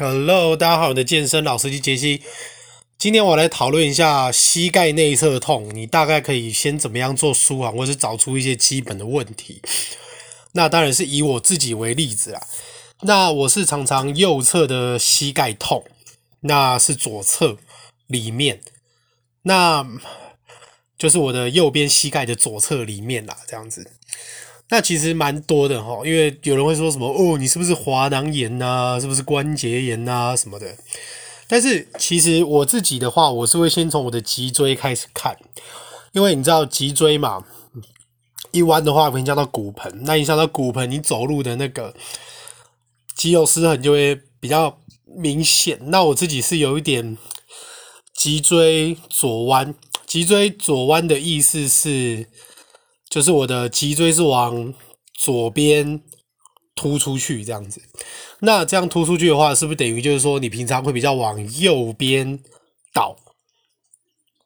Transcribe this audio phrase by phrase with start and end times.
[0.00, 2.22] Hello，大家好，我的健身老司机杰西。
[2.98, 9.60] 今天我来讨论一下膝盖内侧痛，你大概可以先怎么样做舒缓，或是找出一些基本的问题。
[10.52, 12.42] 那当然是以我自己为例子啊。
[13.00, 15.84] 那我是常常右侧的膝盖痛，
[16.42, 17.58] 那是左侧
[18.06, 18.60] 里面，
[19.42, 19.84] 那
[20.96, 23.90] 就是我的右边膝盖的左侧里面啦，这样子。
[24.70, 29.00] 那其实蛮多的齁，因为有人会说什么哦，你是不是滑囊炎呐？
[29.00, 30.36] 是不是关节炎呐？
[30.36, 30.76] 什么的。
[31.46, 35.34] 但是其实我自己的话，我是会先从我的脊椎开始看，
[36.12, 37.42] 因为你知道脊椎嘛，
[38.52, 41.94] 一弯的话会影响到骨盆，那影响到骨盆，你走路的那个
[43.16, 45.78] 肌肉失衡就会比较明显。
[45.84, 47.16] 那我自己是有一点
[48.14, 49.74] 脊椎左弯，
[50.06, 52.26] 脊椎左弯的意思是。
[53.10, 54.74] 就是我的脊椎是往
[55.14, 56.00] 左边
[56.74, 57.80] 突出去这样子，
[58.40, 62.38] 那这样突出去的话，是不是等于就是说你平常会比较往右边
[62.92, 63.16] 倒，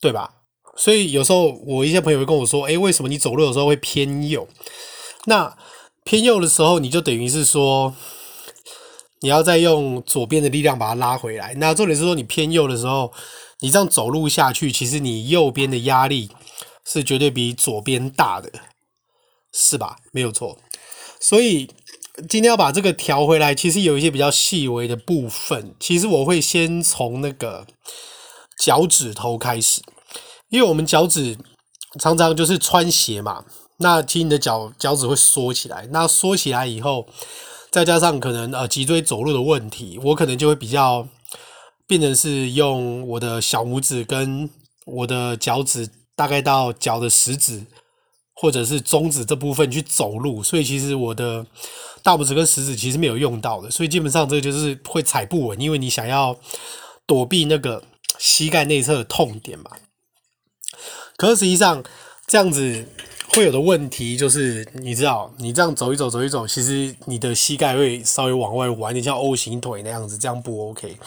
[0.00, 0.32] 对吧？
[0.76, 4.48] 所以有时候我一些朋友会跟我说，诶，为什么你走路的时候会偏右？
[5.26, 5.56] 那
[6.04, 7.94] 偏右的时候，你就等于是说
[9.20, 11.54] 你要再用左边的力量把它拉回来。
[11.54, 13.12] 那重点是说，你偏右的时候，
[13.60, 16.30] 你这样走路下去，其实你右边的压力。
[16.86, 18.50] 是绝对比左边大的，
[19.52, 19.96] 是吧？
[20.12, 20.56] 没有错。
[21.20, 21.66] 所以
[22.28, 25.74] 今天要把这个调回来，其实有一些比较细微的部分。
[25.80, 27.66] 其实我会先从那个
[28.60, 29.82] 脚趾头开始，
[30.48, 31.36] 因为我们脚趾
[31.98, 33.44] 常常就是穿鞋嘛，
[33.78, 37.08] 那其实你的脚脚趾会缩起来，那缩起来以后，
[37.70, 41.08] 再加上可能呃脊椎走路的问题，我可能就会比较
[41.86, 44.48] 变成是用我的小拇指跟
[44.84, 45.90] 我的脚趾。
[46.16, 47.62] 大概到脚的食指
[48.34, 51.46] 或者是中指这部分去走路，所以其实我的
[52.02, 56.36] 大拇指跟食指其实没有用到的，所以基本上这个就是会踩不稳，因为你想要
[57.06, 57.82] 躲避那个
[58.18, 59.70] 膝盖内侧的痛点嘛。
[61.16, 61.82] 可是实际上
[62.26, 62.86] 这样子
[63.28, 70.98] 会有的问题就是，你知道，你这样走一走走一走，其实你的膝盖会稍微往外弯，你像 O 型腿那样子，这样不 OK。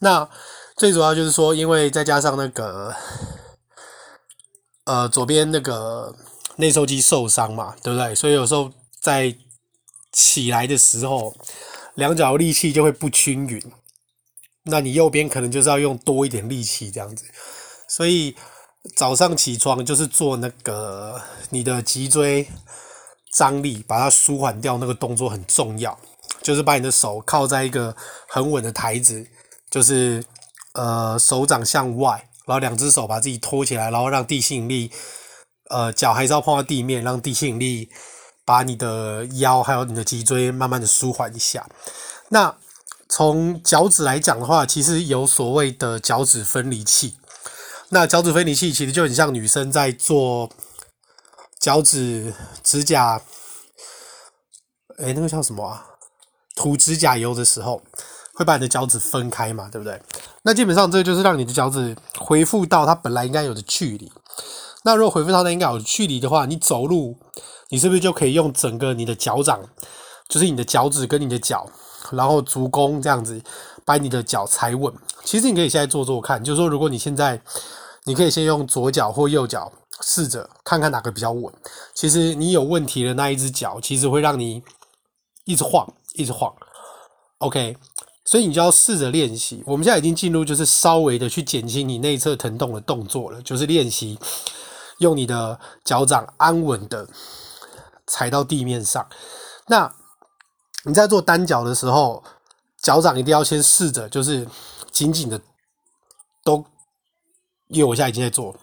[0.00, 0.28] 那
[0.76, 2.94] 最主要就是说，因为再加上那个。
[4.84, 6.14] 呃，左边那个
[6.56, 8.14] 内收肌受伤嘛，对不对？
[8.14, 9.34] 所以有时候在
[10.12, 11.34] 起来的时候，
[11.94, 13.62] 两脚力气就会不均匀。
[14.64, 17.24] 那你右边可能就是要用多一点力气这样子。
[17.88, 18.36] 所以
[18.94, 22.46] 早上起床就是做那个你的脊椎
[23.32, 25.98] 张力，把它舒缓掉，那个动作很重要。
[26.42, 27.96] 就是把你的手靠在一个
[28.28, 29.26] 很稳的台子，
[29.70, 30.22] 就是
[30.74, 32.28] 呃手掌向外。
[32.46, 34.90] 然后两只手把自己托起来，然后让地心引力，
[35.70, 37.90] 呃，脚还是要碰到地面，让地心引力
[38.44, 41.66] 把你的腰还有你的脊椎慢慢的舒缓一下。
[42.28, 42.56] 那
[43.08, 47.16] 从脚趾来讲的话，其实有所谓的脚趾分离器。
[47.90, 50.50] 那脚趾分离器其实就很像女生在做
[51.60, 53.22] 脚趾指甲，
[54.98, 55.86] 哎，那个叫什么啊？
[56.56, 57.82] 涂指甲油的时候，
[58.34, 60.00] 会把你的脚趾分开嘛，对不对？
[60.46, 64.12] 那基本上这就是让你的脚趾恢复到它本来应该有的距离。
[64.82, 67.16] 那如果恢复到它应该有的距离的话，你走路，
[67.70, 69.58] 你是不是就可以用整个你的脚掌，
[70.28, 71.66] 就是你的脚趾跟你的脚，
[72.10, 73.42] 然后足弓这样子，
[73.86, 74.92] 把你的脚踩稳？
[75.24, 77.40] 其实你可以现在做做看，就是说如果你现在，
[78.04, 79.72] 你可以先用左脚或右脚
[80.02, 81.50] 试着看看哪个比较稳。
[81.94, 84.62] 其实你有问题的那一只脚，其实会让你
[85.44, 86.54] 一直晃，一直晃。
[87.38, 87.74] OK。
[88.26, 89.62] 所以你就要试着练习。
[89.66, 94.18] 我们现在已经进入就是稍微的去减轻你内侧疼痛的动作了，就是练习
[94.98, 97.06] 用你的脚掌安稳的
[98.06, 99.06] 踩到地面上。
[99.66, 99.94] 那
[100.84, 102.24] 你在做单脚的时候，
[102.80, 104.48] 脚掌一定要先试着就是
[104.90, 105.38] 紧紧的
[106.42, 106.64] 都，
[107.68, 108.56] 因为我现在已经在做，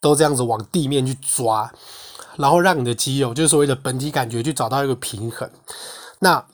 [0.00, 1.72] 都这样子往地面去抓，
[2.36, 5.48] 然后让你的肌肉就是所谓的本体感觉去找到一个平衡。
[6.18, 6.44] 那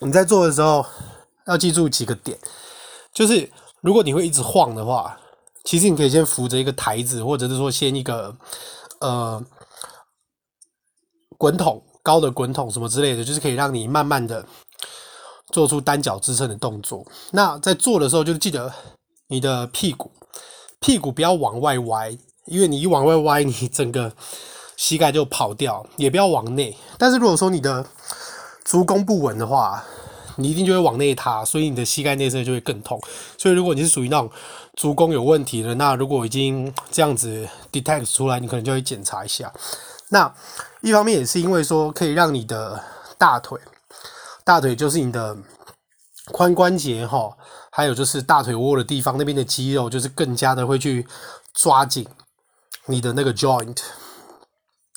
[0.00, 0.86] 你在做的时候。
[1.48, 2.38] 要记住几个点，
[3.12, 3.50] 就是
[3.80, 5.18] 如果你会一直晃的话，
[5.64, 8.36] 其实你可以先扶着一个台子，或者是说先一个
[9.00, 9.42] 呃
[11.36, 14.44] 滚筒，高的滚筒什么之类的，就是可以让你慢慢的
[15.52, 17.04] 做出单脚支撑的动作。
[17.32, 18.72] 那在做的时候，就记得
[19.28, 20.10] 你的屁股
[20.80, 22.16] 屁股不要往外歪，
[22.46, 24.12] 因为你一往外歪，你整个
[24.76, 25.86] 膝盖就跑掉。
[25.96, 27.86] 也不要往内，但是如果说你的
[28.64, 29.84] 足弓不稳的话，
[30.38, 32.98] 你一定就会往内塌，所以你的膝盖内侧就会更痛。
[33.36, 34.30] 所以如果你是属于那种
[34.74, 39.52] 足弓有问题的，那如果已经这样子 detect 出来，你可能就会检查一下。
[40.10, 40.32] 那
[40.80, 42.82] 一方面也是因为说可以让你的
[43.18, 43.58] 大腿，
[44.44, 45.36] 大腿就是你的
[46.32, 47.36] 髋关节哈，
[47.70, 51.06] 还有就是大腿窝的地方那边的肌肉，就是更加的会去
[51.52, 52.06] 抓紧
[52.86, 53.76] 你的那个 joint，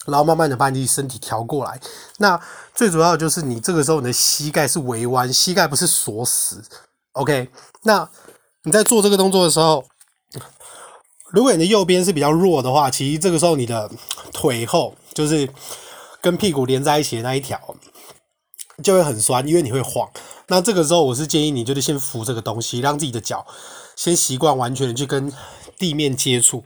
[0.06, 1.80] 然后慢慢的把你身体调过来。
[2.18, 2.40] 那
[2.74, 6.64] 最主要就是你这个时候你的膝盖是微弯，膝盖不是锁死。
[7.14, 7.50] OK，
[7.84, 8.10] 那
[8.64, 9.84] 你在做这个动作的时候，
[11.32, 13.90] 如果你的右边是比较弱的话，其实这个时候你的
[14.32, 15.50] 腿后就是
[16.22, 17.60] 跟屁股连在一起的那一条
[18.84, 20.10] 就会很酸，因为你会晃。
[20.48, 23.46] 那这个时候我是建议你就是先扶这个东西，让自己的脚
[23.96, 25.32] 先习惯完全的去跟
[25.78, 26.64] 地面接触。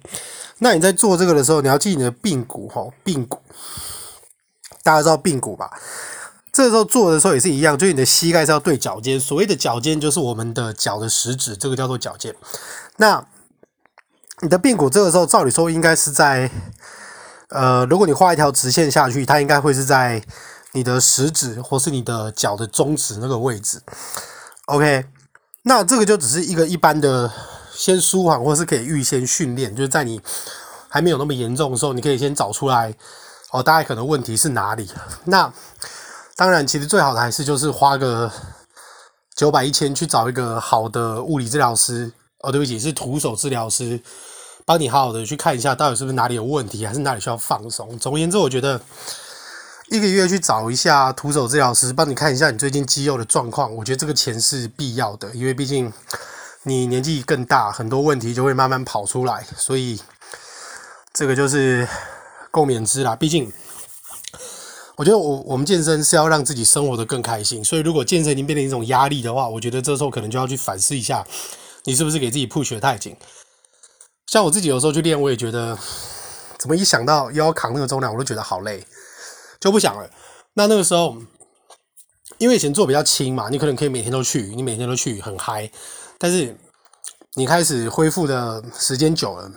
[0.60, 3.42] 那你在做这个的时候，你要记你的髌骨哈，髌骨，
[4.84, 5.70] 大家知道髌骨吧？
[6.54, 9.20] 这个时候做的时候也是一样，就是你的膝盖是要对脚尖。
[9.20, 12.34] 所谓的脚尖就是我们的脚的食指，这个叫做脚尖。
[12.96, 13.28] 那
[14.42, 16.50] 你的髌骨这个时候，照理说应该是在，
[17.50, 20.24] 呃，如果你画一条直线下去，它应该会是在
[20.72, 23.82] 你的食指或是你的脚的中指那个位置。
[24.68, 25.06] OK，
[25.64, 27.30] 那这个就只是一个一般的
[27.76, 30.22] 先舒缓，或是可以预先训练，就是在你
[30.90, 32.94] 还没有那么严重的时候，你可以先找出来
[33.52, 34.90] 哦，大概可能问题是哪里。
[35.26, 35.54] 那
[36.36, 38.32] 当然，其实最好的还是就是花个
[39.36, 44.02] 九百一千去找一个好的物理治疗师哦，对不起，是徒手治疗师，
[44.66, 47.98] 帮你好好的去看一下到底是不是哪里有问题，还是哪里需要放松。
[48.00, 48.80] 总而言之，我觉得
[49.90, 55.92] 一个月去找一下徒手治疗师，帮你看一下你最近肌肉的状况，我觉得这个钱是必要的，因为毕竟
[56.68, 60.02] 你年纪更大，很多问题就会慢慢跑出来，所以
[61.14, 61.88] 这个就是
[62.50, 63.54] 共勉之啦，毕竟。
[64.98, 71.24] 我觉得我我们健身是要让自己生活得更开心，所以如果健身已经变成一种压力的话，我觉得这时候可能就要去反思一下，
[71.84, 73.16] 你是不是给自己 push 太紧。
[74.26, 75.78] 像我自己有时候去练，我也觉得，
[76.58, 78.88] 怎么一想到又要扛那个重量，我都觉得好累，
[79.60, 80.10] 就不想了。
[80.54, 81.18] 那那个时候，
[82.38, 85.70] 因为以前做比较轻嘛，你可能可以每天都去，你每天都去很嗨，
[86.26, 86.58] 但是
[87.36, 89.52] 你开始恢复的时间久了，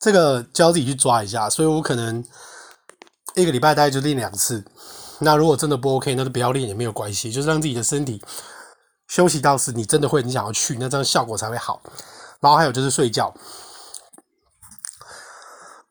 [0.00, 2.24] 这个就要自己去抓一下，所以我可能。
[3.36, 4.64] 一个礼拜大概就练两次，
[5.20, 8.20] 那如果真的不 OK，那就不要练也没有关系，就是让自己的身体
[9.06, 11.80] 休息到是你真的会很想要去，那这样效果才会好。
[12.40, 13.32] 然后还有就是睡觉，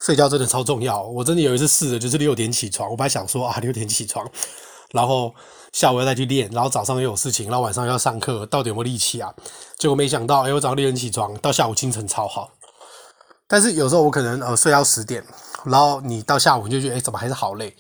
[0.01, 1.01] 睡觉真的超重要。
[1.03, 4.29] 我真的有一次试的就是六点起床，我本来想说啊六点起床，
[4.91, 5.33] 然后
[5.77, 9.31] 下午要再去练，然后早上又有事情，然后晚上又要上课，到底有没有力气啊？
[9.77, 12.49] 结果没想到，哎，我早上六点起床，到下午清晨超好。
[13.47, 15.23] 但是有时候我可能呃睡到十点。
[15.65, 17.75] 然后你到下午你就觉得，哎，怎么还是好累？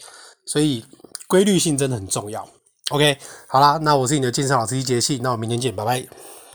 [0.45, 0.85] 所以
[1.27, 2.47] 规律性真的很重要。
[2.91, 3.17] OK，
[3.47, 6.05] 好啦，那我是你的健身老师一杰信，那我明天见，拜拜。